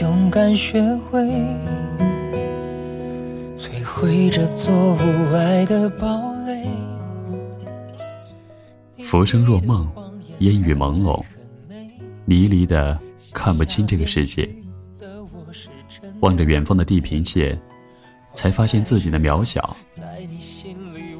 [0.00, 1.20] 勇敢学会，
[3.56, 6.66] 摧毁这座无爱的堡垒。
[9.02, 9.90] 浮生若梦，
[10.40, 11.24] 烟雨朦胧，
[12.26, 12.98] 迷离的
[13.32, 14.46] 看不清这个世界。
[16.20, 17.58] 望着远方的地平线，
[18.34, 19.74] 才发现自己的渺小。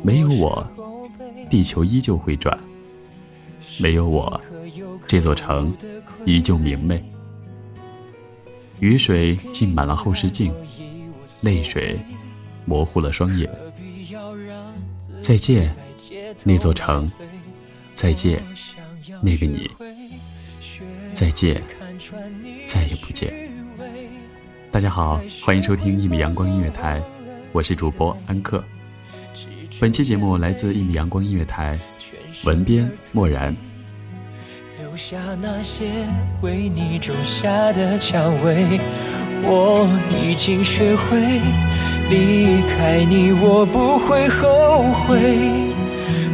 [0.03, 0.67] 没有我，
[1.49, 2.55] 地球依旧会转；
[3.81, 4.39] 没有我，
[5.07, 5.75] 这座城
[6.27, 7.03] 依旧明媚。
[8.81, 10.53] 雨水浸满了后视镜，
[11.43, 11.99] 泪水
[12.65, 13.51] 模糊了双眼。
[15.21, 15.75] 再见，
[16.45, 17.05] 那座城。
[17.95, 18.43] 再见，
[19.23, 19.71] 那个你。
[21.15, 21.63] 再见，
[22.67, 23.33] 再也不见。
[24.71, 27.03] 大家好，欢迎收听一米阳光音乐台，
[27.53, 28.63] 我是主播安克。
[29.81, 31.79] 本期节目来自一米阳光音乐台，
[32.45, 33.57] 文编漠然。
[34.97, 35.85] 下那些
[36.41, 38.81] 为你种下的蔷薇，
[39.43, 41.19] 我已经学会
[42.09, 45.21] 离开你，我不会后悔。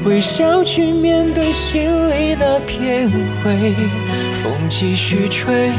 [0.04, 3.74] 微笑去面对心里那片灰，
[4.32, 5.70] 风继续吹，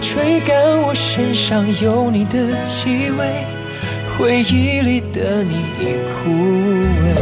[0.00, 3.44] 吹干我身上有你的气味，
[4.16, 7.16] 回忆里的你已枯萎。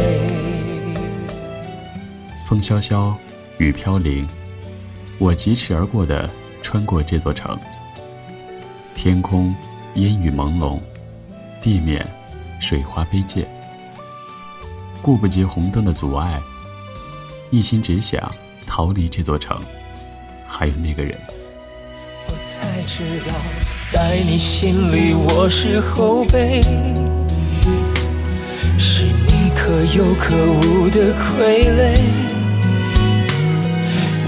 [2.45, 3.15] 风萧萧，
[3.57, 4.27] 雨飘零，
[5.21, 6.27] 我疾驰而过的
[6.63, 7.55] 穿过这座城。
[8.95, 9.53] 天空
[9.93, 10.79] 烟雨朦胧，
[11.61, 12.03] 地面
[12.59, 13.47] 水花飞溅。
[14.99, 16.41] 顾不及红灯的阻碍，
[17.51, 18.31] 一心只想
[18.65, 19.61] 逃离这座城，
[20.47, 21.15] 还有那个人。
[22.25, 23.31] 我才知道，
[23.91, 26.63] 在你心里我是后辈，
[28.75, 32.30] 是你可有可无的傀儡。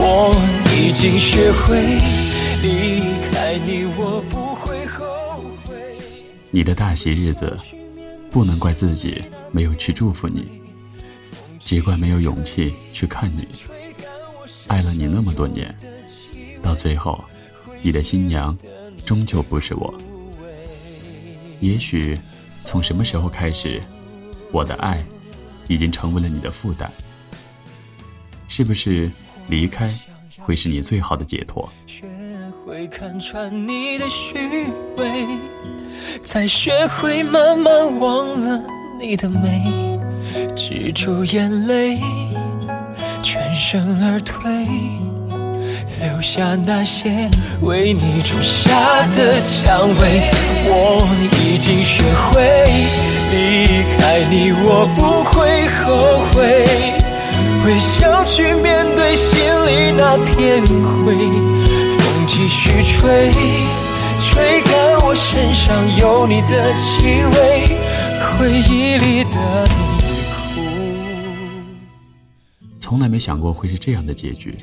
[0.00, 0.32] 我
[0.76, 1.80] 已经学会
[2.62, 3.00] 离
[3.30, 5.74] 开你，我不会后悔。
[6.50, 7.56] 你的大喜日子，
[8.30, 10.48] 不能怪自己没有去祝福你，
[11.58, 13.48] 只怪没有勇气去看你。
[14.68, 15.74] 爱了你那么多年，
[16.62, 17.24] 到最后，
[17.82, 18.56] 你的新娘
[19.04, 19.92] 终究不是我。
[21.60, 22.16] 也许，
[22.64, 23.82] 从什么时候开始，
[24.52, 25.04] 我的爱
[25.66, 26.88] 已经成为了你的负担？
[28.46, 29.10] 是不是
[29.48, 29.92] 离开
[30.40, 31.68] 会是你最好的解脱？
[31.86, 32.04] 学
[32.64, 34.38] 会看穿你的虚
[34.96, 35.26] 伪，
[36.24, 38.62] 才学会慢慢忘了
[39.00, 39.64] 你的美，
[40.54, 41.98] 止住眼泪，
[43.22, 44.50] 全身而退，
[46.00, 47.28] 留下那些
[47.62, 50.30] 为你种下的蔷薇。
[50.70, 51.08] 我
[51.42, 52.36] 已经学会
[53.32, 56.38] 离开你，我不会后悔，
[57.68, 61.14] 微笑去面对心里那片灰。
[61.98, 63.30] 风继续吹，
[64.22, 67.02] 吹干我身上有你的气
[67.34, 67.76] 味，
[68.24, 69.74] 回忆里的你
[70.32, 70.38] 哭。
[72.80, 74.56] 从来没想过会是这样的结局。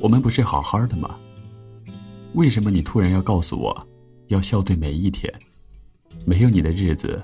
[0.00, 1.16] 我们不是好好的吗？
[2.34, 3.86] 为什么你突然要告诉我，
[4.28, 5.28] 要笑对每一天？
[6.24, 7.20] 没有你的日子，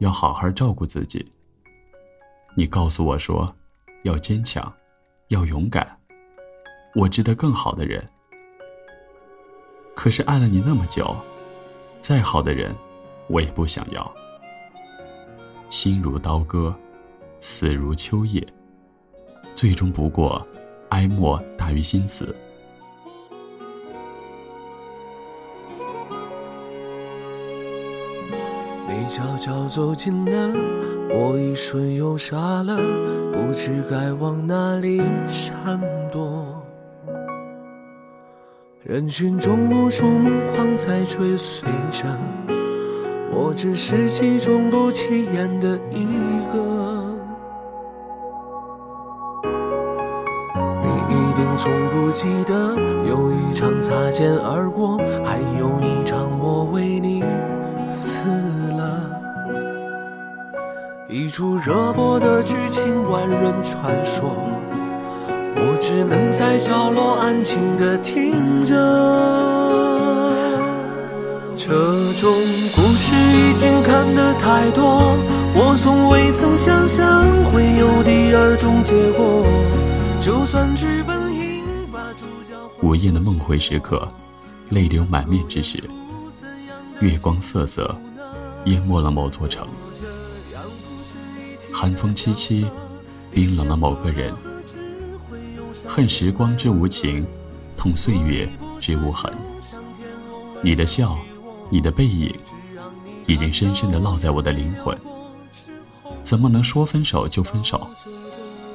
[0.00, 1.24] 要好好照顾自己。
[2.54, 3.50] 你告诉我说，
[4.04, 4.72] 要坚强，
[5.28, 5.98] 要勇敢，
[6.94, 8.04] 我值得更好的人。
[9.96, 11.16] 可是爱了你那么久，
[12.00, 12.74] 再好的人，
[13.28, 14.14] 我也不想要。
[15.70, 16.74] 心如刀割，
[17.40, 18.46] 死如秋叶，
[19.54, 20.46] 最终不过。
[20.90, 22.36] 哀莫大于心死。
[28.86, 30.52] 你悄悄走近了，
[31.10, 32.76] 我一瞬又傻了，
[33.32, 35.80] 不知该往哪里闪
[36.12, 36.62] 躲。
[38.82, 42.06] 人群中无数目光在追随着，
[43.32, 46.04] 我只是其中不起眼的一
[46.52, 46.62] 个。
[50.82, 52.76] 你一定从不记得
[53.08, 57.13] 有一场擦肩而过，还有一场我为你
[61.14, 64.34] 一出热播的剧情，万人传说，
[65.54, 68.74] 我只能在角落安静的听着。
[71.56, 71.72] 这
[72.14, 72.34] 种
[72.74, 75.14] 故事已经看得太多，
[75.54, 79.46] 我从未曾想象会有第二种结果。
[80.20, 81.32] 就算剧本。
[82.82, 84.08] 午夜的梦回时刻，
[84.70, 85.80] 泪流满面之时，
[86.98, 87.94] 月光瑟瑟，
[88.64, 89.64] 淹没了某座城。
[91.76, 92.64] 寒风凄凄，
[93.32, 94.32] 冰冷了某个人。
[95.88, 97.26] 恨时光之无情，
[97.76, 98.48] 痛岁月
[98.78, 99.32] 之无痕。
[100.62, 101.18] 你的笑，
[101.68, 102.32] 你的背影，
[103.26, 104.96] 已经深深的烙在我的灵魂。
[106.22, 107.90] 怎么能说分手就分手？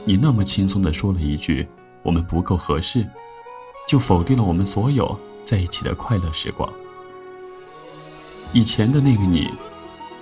[0.03, 1.65] 你那么轻松的说了一句
[2.03, 3.07] ：“我们不够合适。”
[3.87, 6.69] 就否定了我们所有在一起的快乐时光。
[8.51, 9.49] 以前的那个你，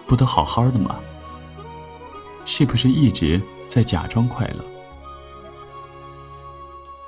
[0.05, 0.95] 不都好好的吗？
[2.49, 4.63] 是不是一直在假装快乐？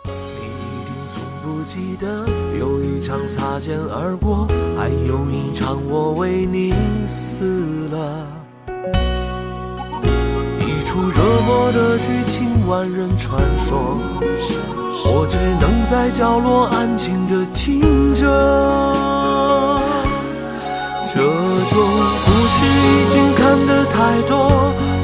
[0.06, 2.28] 你一定从不记得，
[2.60, 4.46] 有一场擦肩而过，
[4.78, 6.74] 还有一场我为你
[7.08, 8.28] 死了。
[10.60, 13.98] 一出热播的剧情，万人传说。
[15.06, 18.28] 我只能在角落安静的听着，
[21.08, 21.80] 这种
[22.26, 24.74] 故事已经看得太多，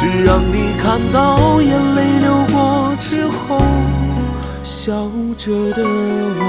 [0.00, 3.60] 只让你看到眼泪流过之后，
[4.62, 4.92] 笑
[5.36, 6.42] 着的我。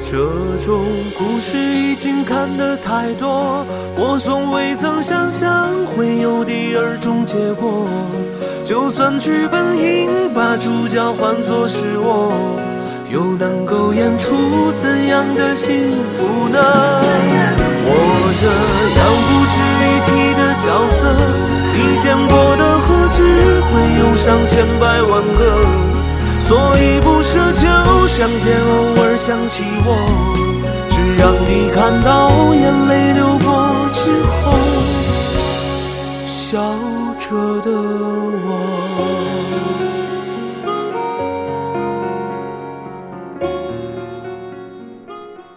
[0.00, 0.16] 这
[0.64, 0.86] 种
[1.18, 7.86] 故事已经看得太多，我从未曾想象会有第二种结果。
[8.64, 12.32] 就算剧本应把主角换作是我，
[13.12, 13.63] 又能
[14.04, 15.72] 演出怎样的幸
[16.12, 16.58] 福呢？
[17.86, 17.90] 我
[18.36, 18.44] 这
[19.00, 21.00] 样不值一提的角色，
[21.72, 23.18] 你见过的何止
[23.64, 25.40] 会有上千百万个？
[26.38, 27.64] 所以不奢求
[28.06, 28.68] 上天偶
[29.00, 29.88] 尔想起我，
[30.90, 33.48] 只让你看到眼泪流过
[33.90, 34.52] 之后，
[36.26, 36.60] 笑
[37.18, 37.24] 着
[37.62, 37.70] 的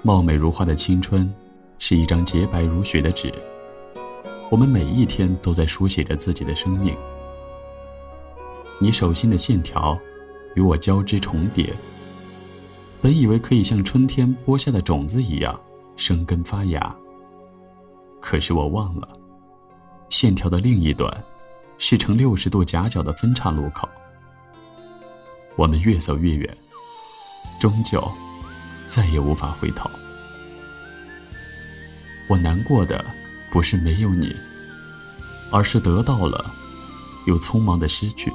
[0.07, 1.29] 貌美如花的青春，
[1.79, 3.29] 是一张洁白如雪的纸，
[4.49, 6.95] 我们每一天都在书写着自己的生命。
[8.79, 9.99] 你手心的线条。
[10.55, 11.71] 与我交织重叠，
[12.99, 15.59] 本以为可以像春天播下的种子一样
[15.95, 16.95] 生根发芽。
[18.19, 19.07] 可是我忘了，
[20.09, 21.15] 线条的另一端，
[21.77, 23.87] 是呈六十度夹角的分叉路口。
[25.57, 26.57] 我们越走越远，
[27.59, 28.01] 终究
[28.87, 29.87] 再也无法回头。
[32.27, 33.05] 我难过的
[33.51, 34.35] 不是没有你，
[35.51, 36.51] 而是得到了
[37.25, 38.33] 又匆忙的失去。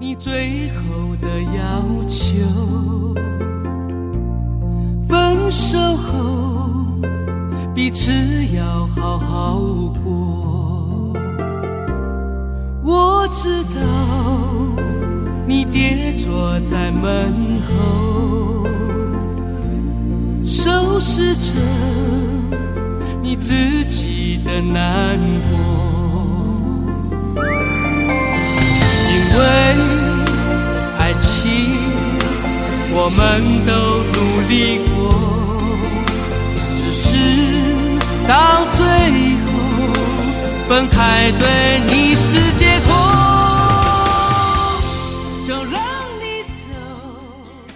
[0.00, 3.14] 你最后的要求，
[5.08, 7.00] 分手后
[7.74, 8.12] 彼此
[8.54, 9.58] 要好好
[10.04, 11.12] 过。
[12.82, 13.80] 我知道
[15.46, 18.66] 你跌坐在门后，
[20.44, 21.52] 收拾着
[23.22, 25.18] 你自己的难
[25.50, 25.58] 过，
[29.10, 29.42] 因为。
[30.96, 31.50] 爱情，
[32.90, 33.20] 我们
[33.66, 33.72] 都
[34.14, 35.12] 努力过，
[36.74, 37.18] 只是
[38.26, 38.82] 到最
[39.44, 39.46] 后
[40.66, 42.73] 分开，对你是解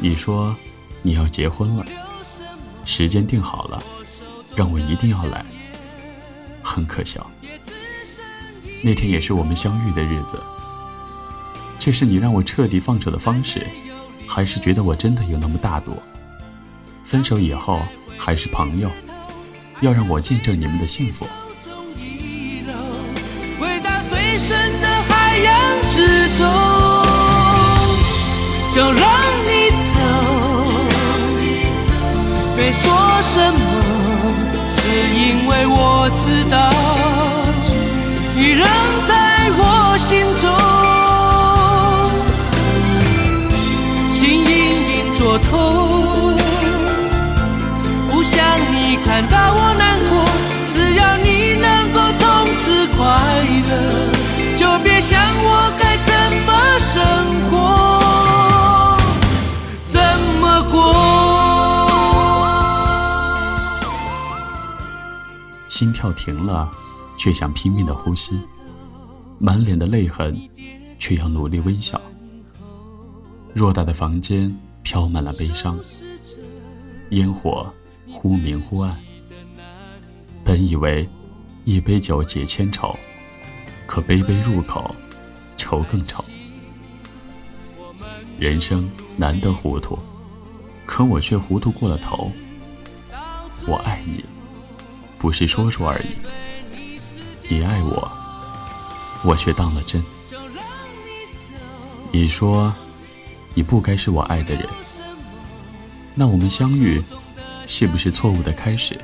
[0.01, 0.57] 你说
[1.03, 1.85] 你要结婚了，
[2.85, 3.83] 时间定好了，
[4.55, 5.45] 让我一定要来。
[6.63, 7.29] 很可笑，
[8.83, 10.41] 那天也是我们相遇的日子。
[11.79, 13.67] 这是你让我彻底放手的方式，
[14.29, 15.97] 还是觉得我真的有那么大度？
[17.05, 17.81] 分手以后
[18.19, 18.91] 还是朋友，
[19.81, 21.27] 要让我见证你们的幸福。
[23.59, 26.47] 回到最深的海洋之中，
[28.75, 29.28] 就让
[36.11, 36.57] 我知道，
[38.35, 38.67] 你仍
[39.07, 39.13] 在
[39.59, 39.63] 我
[39.99, 40.49] 心中。
[44.11, 44.49] 心隐
[44.95, 46.35] 隐作痛，
[48.11, 49.37] 不想你看到
[65.79, 66.69] 心跳停了，
[67.17, 68.37] 却想拼命的呼吸，
[69.39, 70.37] 满脸的泪痕，
[70.99, 72.01] 却要努力微笑。
[73.55, 74.53] 偌大的房间。
[74.85, 75.79] 飘满了悲伤，
[77.11, 77.71] 烟火
[78.11, 78.97] 忽明忽暗。
[80.43, 81.07] 本以为
[81.67, 82.97] 一杯酒解千愁，
[83.87, 84.95] 可杯杯入口，
[85.59, 86.25] 愁更愁。
[88.39, 89.99] 人生难得糊涂，
[90.87, 92.33] 可我却糊涂过了头。
[93.67, 94.25] 我爱你，
[95.19, 96.09] 不是说说而已。
[97.49, 98.11] 你爱我，
[99.25, 100.03] 我却当了真。
[102.13, 102.73] 你说。
[103.55, 104.65] 你不该是我爱的人，
[106.15, 107.03] 那我们相遇，
[107.67, 108.97] 是不是错误的开始？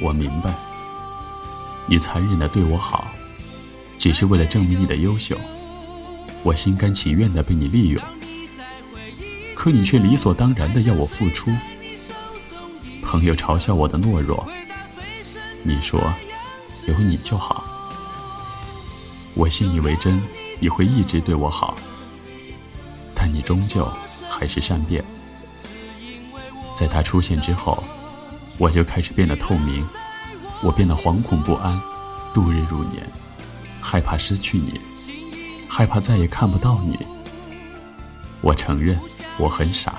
[0.00, 0.54] 我明白，
[1.86, 3.06] 你残忍的对我好，
[3.98, 5.38] 只是为了证明你的优秀，
[6.42, 8.02] 我心甘情愿的被你利用，
[9.54, 11.50] 可你却理所当然的要我付出。
[13.04, 14.46] 朋友嘲笑我的懦弱，
[15.62, 16.00] 你说
[16.86, 17.64] 有你就好，
[19.34, 20.20] 我信以为真。
[20.60, 21.76] 你会一直对我好，
[23.12, 23.86] 但你终究
[24.30, 25.04] 还是善变。
[26.74, 27.82] 在他出现之后，
[28.56, 29.86] 我就开始变得透明，
[30.62, 31.78] 我变得惶恐不安，
[32.32, 33.04] 度日如年，
[33.82, 34.80] 害怕失去你，
[35.68, 36.98] 害怕再也看不到你。
[38.40, 38.98] 我承认
[39.36, 39.96] 我很傻，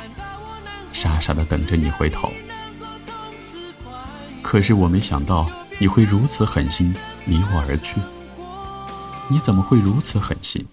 [0.93, 2.31] 傻傻的等着你回头。
[4.47, 5.43] 可是我没想到
[5.79, 7.95] 你会如此狠心离我而去。
[9.27, 10.63] 你怎么会如此狠心？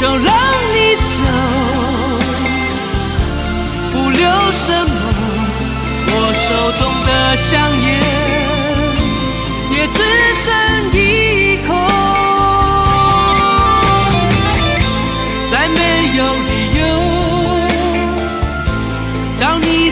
[0.00, 0.24] 就让
[0.72, 1.18] 你走，
[3.92, 4.92] 不留什么。
[6.14, 6.46] 我手
[6.78, 7.50] 中的香
[7.82, 7.91] 烟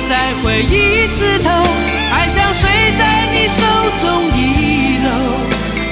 [0.09, 1.49] 再回一次头，
[2.13, 3.65] 爱像水在你手
[4.01, 5.09] 中遗漏，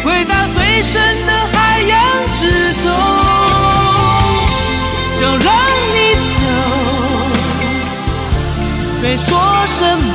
[0.04, 2.90] 回到最深的海洋之中，
[5.20, 5.54] 就让
[5.94, 6.34] 你走，
[9.00, 10.08] 别说什么，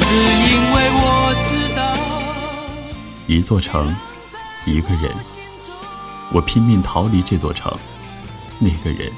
[0.00, 0.04] 只
[0.50, 1.80] 因为我知道。
[3.26, 3.94] 一座城，
[4.64, 5.14] 一个人，
[6.32, 7.72] 我拼命逃离这座城，
[8.58, 9.12] 那个人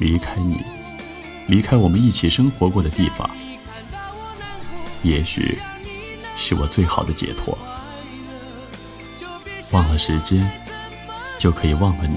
[0.00, 0.73] 离开你。
[1.46, 3.28] 离开我们一起生活过的地方，
[5.02, 5.58] 也许
[6.36, 7.56] 是我最好的解脱。
[9.72, 10.50] 忘了时间，
[11.38, 12.16] 就可以忘了你；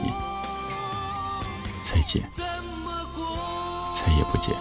[1.84, 2.24] 再见，
[3.94, 4.56] 再也不见。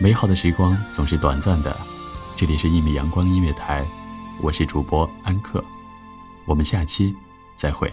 [0.00, 1.76] 美好的时光总是短暂的，
[2.34, 3.86] 这里是一米阳光音乐台，
[4.40, 5.62] 我是主播安克，
[6.46, 7.14] 我们下期
[7.54, 7.92] 再会。